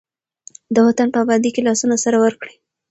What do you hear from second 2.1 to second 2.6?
ورکړئ.